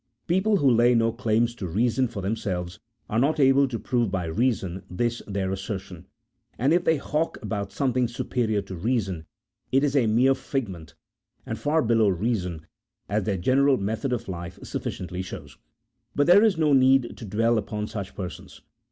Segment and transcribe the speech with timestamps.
[0.25, 4.25] People who lay no claims to reason for themselves, are not able to prove by
[4.25, 6.07] reason this their assertion;
[6.57, 9.27] and if they hawk about some thing superior to reason,
[9.71, 10.95] it is a mere figment,
[11.45, 12.65] and far below reason,
[13.09, 15.59] as their general method of life sufficiently shows.
[16.15, 18.59] But there is no need to dwell upon such persons.